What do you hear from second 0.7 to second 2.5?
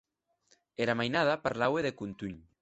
Era mainada parlaue de contunh.